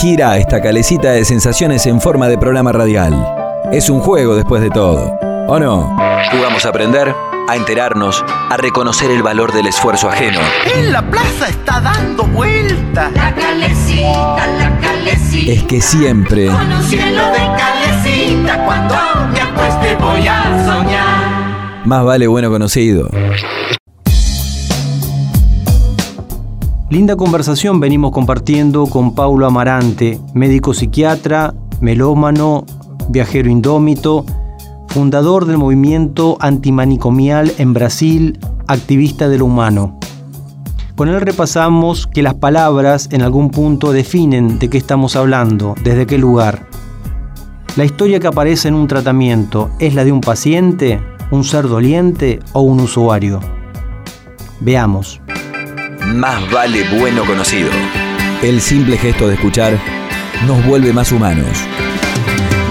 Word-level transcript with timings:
gira 0.00 0.38
esta 0.38 0.62
calecita 0.62 1.12
de 1.12 1.26
sensaciones 1.26 1.84
en 1.84 2.00
forma 2.00 2.28
de 2.28 2.38
programa 2.38 2.72
radial. 2.72 3.12
Es 3.70 3.90
un 3.90 4.00
juego 4.00 4.34
después 4.34 4.62
de 4.62 4.70
todo, 4.70 5.12
¿o 5.46 5.58
no? 5.58 5.94
Jugamos 6.32 6.64
a 6.64 6.70
aprender, 6.70 7.14
a 7.46 7.54
enterarnos, 7.54 8.24
a 8.48 8.56
reconocer 8.56 9.10
el 9.10 9.22
valor 9.22 9.52
del 9.52 9.66
esfuerzo 9.66 10.08
ajeno. 10.08 10.40
En 10.74 10.90
la 10.90 11.02
plaza 11.02 11.48
está 11.50 11.82
dando 11.82 12.24
vuelta. 12.24 13.10
La 13.14 13.34
calecita, 13.34 14.46
la 14.58 14.78
calecita. 14.80 15.52
Es 15.52 15.64
que 15.64 15.82
siempre 15.82 16.46
Con 16.46 16.72
un 16.72 16.82
cielo 16.84 17.22
de 17.26 17.38
calecita. 17.58 18.64
Cuando 18.64 18.94
me 19.34 19.40
acueste 19.42 19.96
voy 19.96 20.26
a 20.26 20.64
soñar. 20.64 21.84
más 21.84 22.04
vale 22.04 22.26
bueno 22.26 22.48
conocido. 22.48 23.10
Linda 26.90 27.14
conversación 27.14 27.78
venimos 27.78 28.10
compartiendo 28.10 28.84
con 28.84 29.14
Paulo 29.14 29.46
Amarante, 29.46 30.18
médico 30.34 30.74
psiquiatra, 30.74 31.54
melómano, 31.80 32.64
viajero 33.08 33.48
indómito, 33.48 34.24
fundador 34.88 35.44
del 35.44 35.56
movimiento 35.56 36.36
antimanicomial 36.40 37.52
en 37.58 37.74
Brasil, 37.74 38.40
activista 38.66 39.28
de 39.28 39.38
lo 39.38 39.44
humano. 39.44 40.00
Con 40.96 41.08
él 41.08 41.20
repasamos 41.20 42.08
que 42.08 42.24
las 42.24 42.34
palabras 42.34 43.08
en 43.12 43.22
algún 43.22 43.50
punto 43.50 43.92
definen 43.92 44.58
de 44.58 44.68
qué 44.68 44.76
estamos 44.76 45.14
hablando, 45.14 45.76
desde 45.84 46.08
qué 46.08 46.18
lugar. 46.18 46.66
La 47.76 47.84
historia 47.84 48.18
que 48.18 48.26
aparece 48.26 48.66
en 48.66 48.74
un 48.74 48.88
tratamiento 48.88 49.70
es 49.78 49.94
la 49.94 50.04
de 50.04 50.10
un 50.10 50.20
paciente, 50.20 51.00
un 51.30 51.44
ser 51.44 51.68
doliente 51.68 52.40
o 52.52 52.62
un 52.62 52.80
usuario. 52.80 53.38
Veamos. 54.58 55.20
Más 56.06 56.50
vale 56.50 56.82
bueno 56.98 57.24
conocido. 57.24 57.70
El 58.42 58.60
simple 58.60 58.96
gesto 58.96 59.28
de 59.28 59.34
escuchar 59.34 59.78
nos 60.46 60.64
vuelve 60.64 60.92
más 60.92 61.12
humanos. 61.12 61.58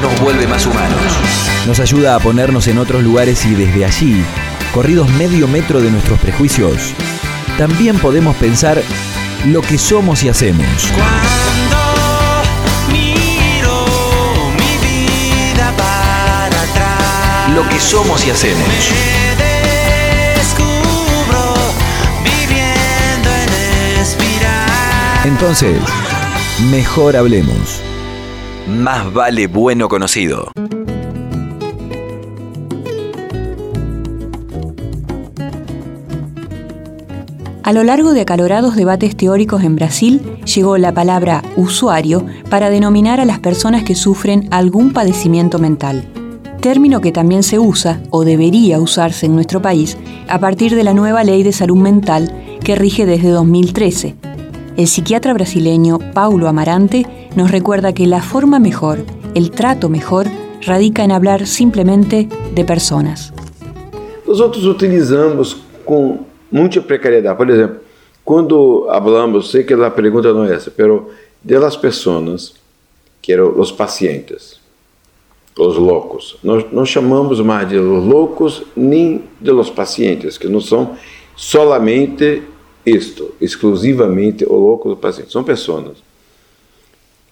Nos 0.02 0.20
vuelve 0.20 0.48
más 0.48 0.66
humanos. 0.66 1.02
Nos 1.68 1.80
ayuda 1.80 2.16
a 2.16 2.20
ponernos 2.20 2.68
en 2.68 2.80
otros 2.80 3.04
lugares 3.04 3.46
y 3.46 3.54
desde 3.54 3.86
allí, 3.86 4.24
corridos 4.74 5.10
medio 5.12 5.48
metro 5.48 5.80
de 5.82 5.92
nuestros 5.92 6.20
prejuicios, 6.20 6.94
también 7.58 8.00
podemos 8.00 8.36
pensar 8.38 8.82
lo 9.46 9.62
que 9.62 9.78
somos 9.78 10.24
y 10.24 10.30
hacemos. 10.30 10.66
Cuando 10.96 11.78
miro 12.92 13.86
mi 14.58 14.78
vida 14.88 15.74
para 15.78 16.46
atrás, 16.46 17.54
Lo 17.54 17.68
que 17.70 17.80
somos 17.80 18.26
y 18.26 18.32
hacemos. 18.32 18.92
Entonces, 25.30 25.78
mejor 26.72 27.16
hablemos. 27.16 27.80
Más 28.68 29.14
vale 29.14 29.46
bueno 29.46 29.88
conocido. 29.88 30.52
A 37.62 37.74
lo 37.74 37.84
largo 37.84 38.14
de 38.14 38.22
acalorados 38.22 38.76
debates 38.76 39.16
teóricos 39.16 39.64
en 39.64 39.76
Brasil, 39.76 40.20
llegó 40.46 40.80
la 40.80 40.96
palabra 40.96 41.44
usuario 41.56 42.26
para 42.50 42.72
denominar 42.72 43.20
a 43.20 43.26
las 43.26 43.38
personas 43.38 43.84
que 43.84 43.94
sufren 43.94 44.48
algún 44.50 44.94
padecimiento 44.94 45.60
mental. 45.60 46.10
Término 46.60 47.02
que 47.02 47.12
también 47.12 47.44
se 47.44 47.60
usa, 47.60 48.02
o 48.10 48.26
debería 48.26 48.80
usarse 48.80 49.28
en 49.28 49.36
nuestro 49.36 49.62
país, 49.62 49.96
a 50.28 50.40
partir 50.40 50.76
de 50.76 50.84
la 50.84 50.96
nueva 50.96 51.24
ley 51.24 51.44
de 51.44 51.54
salud 51.54 51.78
mental 51.78 52.34
que 52.64 52.76
rige 52.76 53.06
desde 53.06 53.30
2013. 53.30 54.29
El 54.80 54.88
psiquiatra 54.88 55.34
brasileño 55.34 56.00
Paulo 56.14 56.48
Amarante 56.48 57.06
nos 57.36 57.52
recuerda 57.52 57.92
que 57.92 58.08
la 58.08 58.22
forma 58.22 58.60
mejor, 58.60 59.00
el 59.36 59.52
trato 59.52 59.90
mejor, 59.90 60.28
radica 60.62 61.04
en 61.04 61.12
hablar 61.12 61.48
simplemente 61.48 62.30
de 62.56 62.64
personas. 62.64 63.34
Nós 64.26 64.40
outros 64.40 64.64
utilizamos 64.64 65.58
com 65.84 66.24
muita 66.50 66.80
precariedade. 66.80 67.36
Por 67.36 67.50
exemplo, 67.50 67.82
quando 68.24 68.88
hablamos, 68.90 69.52
sei 69.52 69.66
que 69.66 69.74
a 69.74 69.92
pergunta 69.92 70.32
não 70.32 70.46
é 70.46 70.56
essa, 70.56 70.72
pero 70.72 71.10
de 71.44 71.60
las 71.60 71.76
personas, 71.76 72.54
que 73.22 73.34
eram 73.34 73.60
os 73.60 73.74
pacientes, 73.74 74.62
os 75.58 75.76
loucos. 75.76 76.38
Nós 76.42 76.64
não 76.72 76.86
chamamos 76.86 77.42
mais 77.42 77.68
de 77.68 77.78
los 77.78 78.06
loucos 78.06 78.64
nem 78.78 79.26
de 79.42 79.52
los 79.52 79.70
pacientes, 79.70 80.38
que 80.38 80.48
não 80.48 80.62
são 80.62 80.96
solamente 81.36 82.44
isto, 82.86 83.34
exclusivamente 83.40 84.46
o 84.46 84.54
louco 84.54 84.90
do 84.90 84.98
paciente. 84.98 85.32
São 85.32 85.44
pessoas. 85.44 85.98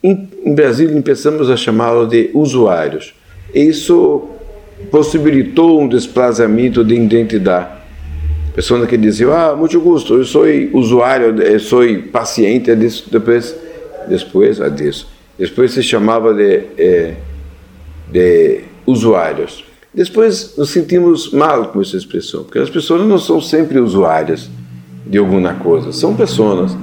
Em, 0.04 0.30
em 0.46 0.54
Brasília, 0.54 1.02
começamos 1.02 1.50
a 1.50 1.58
chamá-lo 1.58 2.06
de 2.08 2.30
usuários. 2.34 3.14
Isso 3.54 4.28
possibilitou 4.92 5.82
um 5.82 5.88
desplazamento 5.88 6.84
de 6.84 6.96
identidade. 6.96 7.78
Pessoas 8.54 8.88
que 8.88 8.98
diziam, 8.98 9.32
ah, 9.34 9.56
muito 9.56 9.80
gosto, 9.80 10.16
eu 10.16 10.26
sou 10.26 10.46
usuário, 10.74 11.42
eu 11.42 11.60
sou 11.60 11.82
paciente 12.12 12.76
disso. 12.76 13.08
Depois, 13.12 13.56
depois 14.08 14.60
ah, 14.62 14.70
disso. 14.70 15.08
Depois 15.38 15.72
se 15.72 15.84
chamava 15.84 16.34
de, 16.34 16.64
eh, 16.78 17.14
de 18.12 18.62
usuários. 18.86 19.64
Depois 19.94 20.56
nos 20.58 20.72
sentimos 20.72 21.32
mal 21.32 21.68
com 21.68 21.82
essa 21.82 21.98
expressão, 21.98 22.44
porque 22.44 22.60
as 22.60 22.70
pessoas 22.70 23.02
não 23.08 23.18
são 23.18 23.40
sempre 23.40 23.80
usuárias 23.80 24.50
de 25.10 25.18
alguma 25.18 25.54
coisa, 25.56 25.92
são 25.92 26.16
pessoas. 26.16 26.76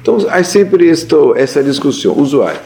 Então, 0.00 0.18
há 0.30 0.42
sempre 0.44 0.88
esto, 0.88 1.34
essa 1.36 1.62
discussão, 1.62 2.16
usuário. 2.18 2.60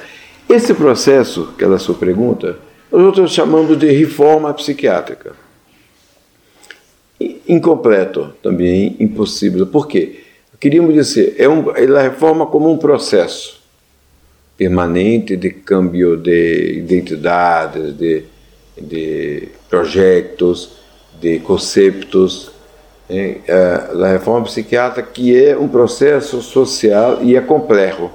Esse 0.48 0.74
processo, 0.74 1.54
que 1.56 1.64
é 1.64 1.66
a 1.66 1.78
sua 1.78 1.94
pergunta, 1.94 2.58
nós 2.90 3.30
chamamos 3.30 3.78
de 3.78 3.90
reforma 3.90 4.52
psiquiátrica. 4.52 5.32
Incompleto, 7.48 8.32
também 8.42 8.96
impossível. 8.98 9.66
Por 9.66 9.86
quê? 9.86 10.20
Queríamos 10.58 10.92
dizer, 10.92 11.36
é 11.38 11.48
um, 11.48 11.74
ela 11.74 12.02
reforma 12.02 12.46
como 12.46 12.70
um 12.70 12.76
processo 12.76 13.60
permanente 14.56 15.36
de 15.36 15.50
câmbio 15.50 16.18
de 16.18 16.74
identidades, 16.78 17.96
de, 17.96 18.24
de 18.78 19.48
projetos, 19.70 20.72
de 21.18 21.38
conceitos. 23.10 23.48
Né? 23.48 24.04
A 24.04 24.12
reforma 24.12 24.44
psiquiátrica 24.44 25.08
que 25.12 25.36
é 25.36 25.56
um 25.56 25.68
processo 25.68 26.40
social 26.40 27.18
e 27.22 27.36
é 27.36 27.40
complexo, 27.40 28.10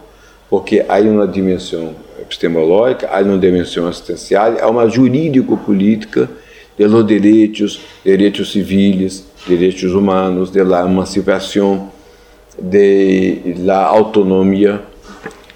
porque 0.49 0.83
há 0.87 0.99
uma 0.99 1.27
dimensão 1.27 1.93
epistemológica, 2.21 3.09
há 3.11 3.21
uma 3.21 3.37
dimensão 3.37 3.87
assistencial, 3.87 4.55
há 4.59 4.67
uma 4.69 4.87
jurídico-política 4.87 6.29
de 6.77 6.85
los 6.87 7.05
direitos, 7.05 7.81
direitos 8.03 8.51
civis, 8.51 9.25
direitos 9.47 9.93
humanos, 9.93 10.51
de 10.51 10.63
la 10.63 10.81
emancipação, 10.81 11.89
la 13.57 13.85
autonomia, 13.85 14.81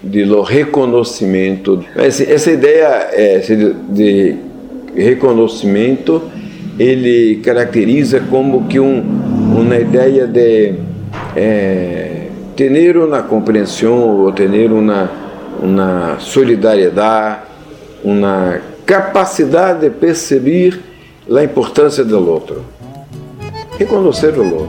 de 0.02 0.24
lo 0.24 0.42
reconhecimento. 0.42 1.84
Essa 1.94 2.50
ideia 2.50 3.10
de 3.90 4.36
reconhecimento 4.96 6.22
ele 6.78 7.36
caracteriza 7.44 8.20
como 8.20 8.66
que 8.66 8.80
um, 8.80 9.04
uma 9.56 9.76
ideia 9.76 10.26
de 10.26 10.74
é, 11.36 12.28
ter 12.56 12.96
uma 12.96 13.22
compreensão 13.22 14.24
ou 14.24 14.32
ter 14.32 14.70
uma, 14.70 15.10
uma 15.62 16.18
solidariedade, 16.18 17.40
uma 18.04 18.60
capacidade 18.86 19.80
de 19.80 19.90
perceber 19.90 20.80
a 21.30 21.44
importância 21.44 22.04
do 22.04 22.28
outro, 22.28 22.64
reconhecer 23.78 24.38
o. 24.38 24.68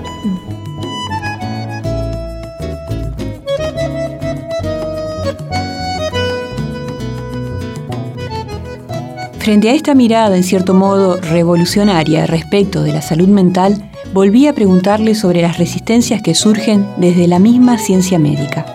Frente 9.40 9.68
a 9.68 9.74
esta 9.74 9.96
mirada, 9.96 10.38
en 10.38 10.44
cierto 10.44 10.76
modo, 10.76 11.20
revolucionaria 11.20 12.28
respecto 12.28 12.84
de 12.84 12.94
la 12.94 13.02
salud 13.02 13.28
mental, 13.28 13.91
volví 14.14 14.48
a 14.48 14.54
preguntarle 14.54 15.16
sobre 15.16 15.42
las 15.42 15.58
resistencias 15.58 16.22
que 16.22 16.36
surgen 16.36 16.86
desde 16.98 17.28
la 17.28 17.40
misma 17.40 17.78
ciencia 17.78 18.20
médica. 18.20 18.66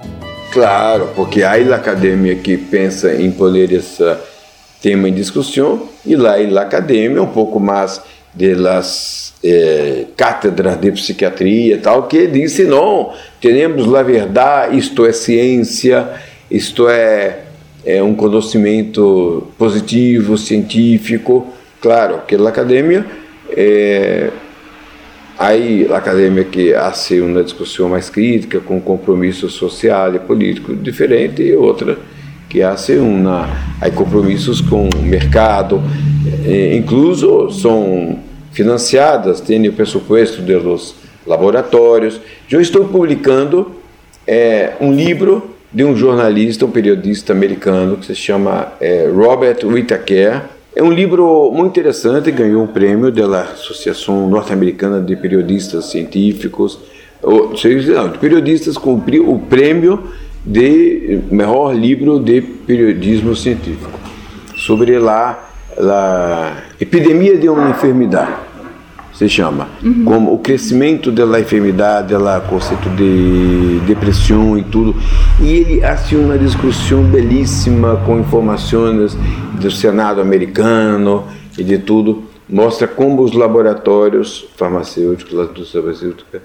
Claro, 0.52 1.10
porque 1.14 1.44
há 1.44 1.52
a 1.52 1.76
academia 1.76 2.36
que 2.36 2.56
pensa 2.56 3.14
em 3.14 3.30
poner 3.30 3.72
esse 3.72 4.16
tema 4.80 5.08
em 5.08 5.14
discussão, 5.14 5.82
e 6.04 6.16
lá 6.16 6.36
a 6.36 6.60
academia 6.62 7.22
um 7.22 7.26
pouco 7.26 7.60
mais 7.60 8.00
das 8.34 9.34
eh, 9.42 10.06
cátedras 10.16 10.78
de 10.80 10.92
psiquiatria 10.92 11.78
tal, 11.78 12.06
que 12.06 12.26
dizem, 12.26 12.66
não, 12.66 13.12
temos 13.40 13.94
a 13.94 14.02
verdade, 14.02 14.78
isto 14.78 15.04
é 15.06 15.12
ciência, 15.12 16.08
isto 16.50 16.88
é 16.88 17.42
é 17.86 18.02
um 18.02 18.16
conhecimento 18.16 19.46
positivo, 19.56 20.36
científico, 20.36 21.46
claro 21.80 22.22
que 22.26 22.36
na 22.36 22.48
academia 22.48 23.06
é, 23.48 24.28
aí 25.38 25.86
a 25.90 25.96
academia 25.96 26.44
que 26.44 26.74
hace 26.74 27.20
uma 27.20 27.42
discussão 27.42 27.88
mais 27.88 28.08
crítica 28.10 28.60
com 28.60 28.80
compromisso 28.80 29.48
social 29.48 30.14
e 30.14 30.18
político 30.18 30.74
diferente 30.74 31.42
e 31.42 31.54
outra 31.54 31.98
que 32.48 32.62
hace 32.62 32.96
una, 32.96 33.48
hay 33.80 33.90
compromissos 33.90 34.60
com 34.60 34.88
o 34.88 35.02
mercado, 35.02 35.82
eh, 36.44 36.76
incluso 36.76 37.50
são 37.50 38.20
financiadas, 38.52 39.40
tem 39.40 39.68
o 39.68 39.72
presupuesto 39.72 40.40
dos 40.40 40.94
laboratórios. 41.26 42.20
Eu 42.50 42.60
estou 42.60 42.86
publicando 42.86 43.72
é, 44.26 44.72
um 44.80 44.92
livro 44.92 45.50
de 45.72 45.84
um 45.84 45.94
jornalista, 45.94 46.64
um 46.64 46.70
periodista 46.70 47.32
americano 47.32 47.98
que 47.98 48.06
se 48.06 48.14
chama 48.14 48.72
é, 48.80 49.10
Robert 49.14 49.58
Whittaker. 49.64 50.42
É 50.76 50.82
um 50.82 50.92
livro 50.92 51.50
muito 51.54 51.70
interessante, 51.70 52.30
ganhou 52.30 52.62
um 52.62 52.66
prêmio 52.66 53.10
da 53.10 53.44
Associação 53.44 54.28
Norte-Americana 54.28 55.00
de 55.00 55.16
Periodistas 55.16 55.86
Científicos. 55.86 56.78
Não, 57.22 58.10
de 58.10 58.18
periodistas 58.18 58.76
cumpriu 58.76 59.32
o 59.32 59.38
prêmio 59.38 60.12
de 60.44 61.22
melhor 61.30 61.74
livro 61.74 62.20
de 62.20 62.42
periodismo 62.42 63.34
científico 63.34 63.98
sobre 64.54 64.98
lá 64.98 65.48
a 65.78 66.58
epidemia 66.78 67.38
de 67.38 67.48
uma 67.48 67.70
enfermidade 67.70 68.45
se 69.16 69.28
chama, 69.30 69.68
uhum. 69.82 70.04
como 70.04 70.34
o 70.34 70.38
crescimento 70.38 71.10
da 71.10 71.40
enfermidade, 71.40 72.14
o 72.14 72.40
conceito 72.50 72.90
de 72.90 73.80
depressão 73.86 74.58
e 74.58 74.62
tudo. 74.62 74.94
E 75.40 75.48
ele 75.48 75.80
faz 75.80 76.12
uma 76.12 76.36
discussão 76.36 77.02
belíssima 77.02 77.96
com 78.04 78.20
informações 78.20 79.16
do 79.58 79.70
Senado 79.70 80.20
americano 80.20 81.24
e 81.56 81.64
de 81.64 81.78
tudo. 81.78 82.24
Mostra 82.48 82.86
como 82.86 83.22
os 83.22 83.32
laboratórios 83.32 84.48
farmacêuticos, 84.56 85.38
a 85.38 85.44
indústria 85.44 85.82
farmacêutica, 85.82 86.42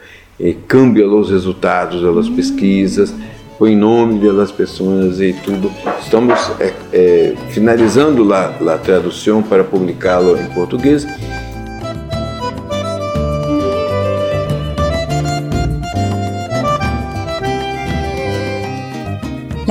cambiam 0.65 1.19
os 1.19 1.29
resultados 1.29 2.01
das 2.15 2.29
pesquisas, 2.29 3.13
põe 3.59 3.75
nome 3.75 4.17
das 4.31 4.49
pessoas 4.49 5.19
e 5.19 5.33
tudo. 5.33 5.69
Estamos 6.01 6.39
é, 6.57 6.73
é, 6.93 7.33
finalizando 7.49 8.33
a, 8.33 8.45
a 8.45 8.77
tradução 8.77 9.43
para 9.43 9.61
publicá-lo 9.61 10.39
em 10.39 10.45
português 10.45 11.05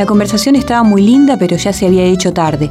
La 0.00 0.06
conversación 0.06 0.56
estaba 0.56 0.82
muy 0.82 1.02
linda, 1.02 1.36
pero 1.36 1.58
ya 1.58 1.74
se 1.74 1.84
había 1.84 2.04
hecho 2.04 2.32
tarde. 2.32 2.70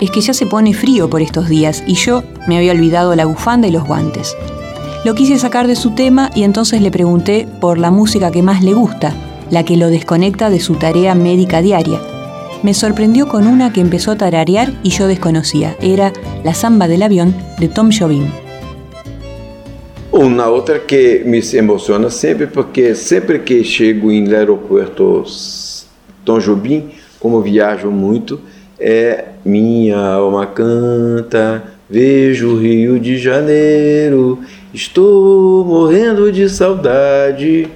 Es 0.00 0.10
que 0.10 0.22
ya 0.22 0.32
se 0.32 0.46
pone 0.46 0.72
frío 0.72 1.10
por 1.10 1.20
estos 1.20 1.46
días 1.46 1.84
y 1.86 1.92
yo 1.92 2.22
me 2.48 2.56
había 2.56 2.72
olvidado 2.72 3.14
la 3.14 3.26
bufanda 3.26 3.68
y 3.68 3.70
los 3.70 3.84
guantes. 3.84 4.34
Lo 5.04 5.14
quise 5.14 5.38
sacar 5.38 5.66
de 5.66 5.76
su 5.76 5.90
tema 5.90 6.30
y 6.34 6.42
entonces 6.42 6.80
le 6.80 6.90
pregunté 6.90 7.46
por 7.60 7.76
la 7.76 7.90
música 7.90 8.30
que 8.30 8.42
más 8.42 8.62
le 8.62 8.72
gusta, 8.72 9.12
la 9.50 9.62
que 9.62 9.76
lo 9.76 9.90
desconecta 9.90 10.48
de 10.48 10.58
su 10.58 10.76
tarea 10.76 11.14
médica 11.14 11.60
diaria. 11.60 12.00
Me 12.62 12.72
sorprendió 12.72 13.28
con 13.28 13.46
una 13.46 13.74
que 13.74 13.82
empezó 13.82 14.12
a 14.12 14.16
tararear 14.16 14.72
y 14.82 14.88
yo 14.88 15.06
desconocía. 15.06 15.76
Era 15.82 16.14
La 16.44 16.54
samba 16.54 16.88
del 16.88 17.02
avión 17.02 17.36
de 17.58 17.68
Tom 17.68 17.90
Jobim. 17.92 18.24
Una 20.12 20.48
otra 20.48 20.86
que 20.86 21.24
me 21.26 21.42
emociona 21.58 22.08
siempre 22.08 22.46
porque 22.46 22.94
siempre 22.94 23.44
que 23.44 23.64
llego 23.64 24.10
en 24.10 24.28
el 24.28 24.34
aeropuerto 24.34 25.26
Tom 26.24 26.38
Jobim, 26.38 26.90
como 27.18 27.40
viajo 27.40 27.90
muito, 27.90 28.40
é 28.78 29.24
Minha 29.44 29.98
alma 29.98 30.46
canta, 30.46 31.62
vejo 31.88 32.54
o 32.54 32.58
Rio 32.58 32.98
de 32.98 33.18
Janeiro, 33.18 34.38
estou 34.72 35.64
morrendo 35.64 36.30
de 36.30 36.48
saudade. 36.48 37.68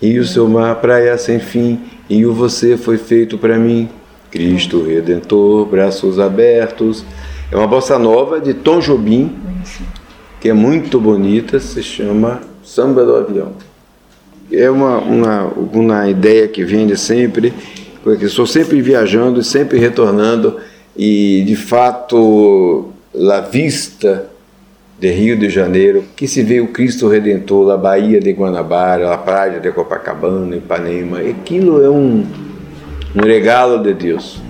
Rio, 0.00 0.24
seu 0.24 0.48
mar, 0.48 0.76
praia 0.76 1.16
sem 1.18 1.38
fim, 1.38 1.78
Rio, 2.08 2.32
você 2.32 2.76
foi 2.76 2.96
feito 2.96 3.36
para 3.36 3.58
mim. 3.58 3.88
Cristo 4.30 4.82
Redentor, 4.82 5.66
braços 5.66 6.18
abertos. 6.18 7.04
É 7.50 7.56
uma 7.56 7.66
bossa 7.66 7.98
nova 7.98 8.40
de 8.40 8.54
Tom 8.54 8.78
Jobim, 8.78 9.36
que 10.40 10.48
é 10.48 10.52
muito 10.52 11.00
bonita, 11.00 11.58
se 11.58 11.82
chama 11.82 12.40
Samba 12.62 13.04
do 13.04 13.16
Avião. 13.16 13.52
É 14.52 14.70
uma, 14.70 14.98
uma, 14.98 15.44
uma 15.72 16.08
ideia 16.08 16.46
que 16.48 16.64
vem 16.64 16.86
de 16.86 16.96
sempre 16.96 17.52
porque 18.02 18.26
estou 18.26 18.46
sempre 18.46 18.80
viajando 18.80 19.40
e 19.40 19.44
sempre 19.44 19.78
retornando 19.78 20.58
e 20.96 21.42
de 21.46 21.56
fato 21.56 22.90
a 23.30 23.40
vista 23.40 24.30
de 24.98 25.10
Rio 25.10 25.38
de 25.38 25.48
Janeiro, 25.48 26.04
que 26.14 26.28
se 26.28 26.42
vê 26.42 26.60
o 26.60 26.68
Cristo 26.68 27.08
Redentor, 27.08 27.72
a 27.72 27.76
Baía 27.76 28.20
de 28.20 28.32
Guanabara, 28.32 29.12
a 29.14 29.16
praia 29.16 29.58
de 29.58 29.72
Copacabana, 29.72 30.54
Ipanema, 30.56 31.20
aquilo 31.20 31.82
é 31.82 31.88
um, 31.88 32.26
um 33.16 33.22
regalo 33.22 33.82
de 33.82 33.94
Deus. 33.94 34.42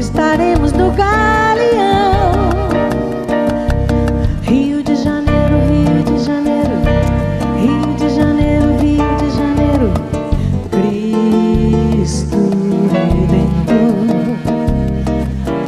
estaremos 0.00 0.72
no 0.72 0.90
galeão. 0.92 2.50
Rio 4.42 4.82
de 4.82 4.96
Janeiro, 4.96 5.56
Rio 5.68 6.02
de 6.04 6.18
Janeiro, 6.24 6.70
Rio 7.60 7.94
de 7.96 8.08
Janeiro, 8.14 8.76
Rio 8.80 9.16
de 9.16 9.30
Janeiro. 9.30 9.92
Cristo 10.70 12.36
Redentor, 12.92 14.36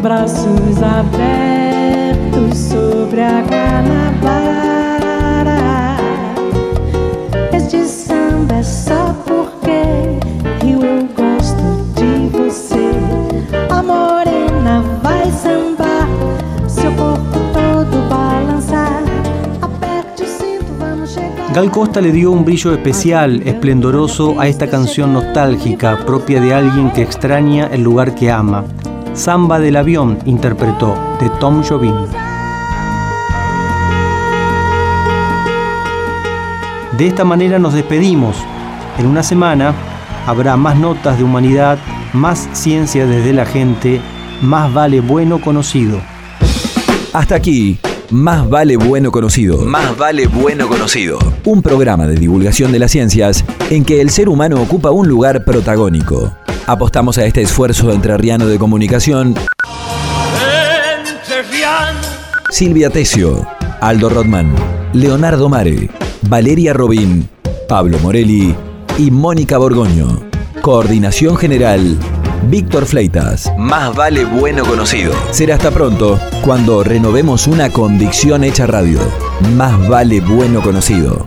braços 0.02 0.82
abertos. 0.82 1.37
Costa 21.70 22.00
le 22.00 22.12
dio 22.12 22.30
un 22.30 22.44
brillo 22.44 22.72
especial, 22.72 23.42
esplendoroso 23.44 24.40
a 24.40 24.46
esta 24.46 24.68
canción 24.68 25.12
nostálgica, 25.12 26.04
propia 26.06 26.40
de 26.40 26.54
alguien 26.54 26.90
que 26.90 27.02
extraña 27.02 27.66
el 27.66 27.82
lugar 27.82 28.14
que 28.14 28.30
ama. 28.30 28.64
Samba 29.14 29.58
del 29.58 29.76
avión 29.76 30.18
interpretó, 30.24 30.96
de 31.20 31.28
Tom 31.40 31.62
Jobim. 31.62 31.94
De 36.96 37.06
esta 37.06 37.24
manera 37.24 37.58
nos 37.58 37.74
despedimos. 37.74 38.36
En 38.98 39.06
una 39.06 39.22
semana 39.22 39.74
habrá 40.26 40.56
más 40.56 40.76
notas 40.76 41.18
de 41.18 41.24
humanidad, 41.24 41.78
más 42.12 42.48
ciencia 42.52 43.06
desde 43.06 43.32
la 43.32 43.46
gente, 43.46 44.00
más 44.42 44.72
vale 44.72 45.00
bueno 45.00 45.40
conocido. 45.40 46.00
Hasta 47.12 47.34
aquí, 47.34 47.78
Más 48.10 48.48
vale 48.48 48.78
bueno 48.78 49.10
conocido. 49.10 49.58
Más 49.66 49.94
vale 49.98 50.26
bueno 50.26 50.66
conocido. 50.66 51.18
Un 51.44 51.60
programa 51.60 52.06
de 52.06 52.14
divulgación 52.14 52.72
de 52.72 52.78
las 52.78 52.90
ciencias 52.90 53.44
en 53.68 53.84
que 53.84 54.00
el 54.00 54.08
ser 54.08 54.30
humano 54.30 54.62
ocupa 54.62 54.90
un 54.90 55.08
lugar 55.08 55.44
protagónico. 55.44 56.34
Apostamos 56.66 57.18
a 57.18 57.26
este 57.26 57.42
esfuerzo 57.42 57.92
entrerriano 57.92 58.46
de 58.46 58.58
comunicación. 58.58 59.34
Silvia 62.48 62.88
Tesio, 62.88 63.46
Aldo 63.82 64.08
Rodman, 64.08 64.54
Leonardo 64.94 65.50
Mare, 65.50 65.90
Valeria 66.22 66.72
Robín, 66.72 67.28
Pablo 67.68 67.98
Morelli 67.98 68.54
y 68.96 69.10
Mónica 69.10 69.58
Borgoño. 69.58 70.22
Coordinación 70.62 71.36
General, 71.36 71.98
Víctor 72.44 72.86
Fleitas. 72.86 73.50
Más 73.58 73.94
vale 73.94 74.24
bueno 74.24 74.64
conocido. 74.64 75.12
Será 75.30 75.56
hasta 75.56 75.70
pronto 75.70 76.18
cuando 76.42 76.82
renovemos 76.82 77.46
una 77.46 77.70
convicción 77.70 78.44
hecha 78.44 78.66
radio. 78.66 79.00
Más 79.56 79.88
vale 79.88 80.20
bueno 80.20 80.62
conocido. 80.62 81.26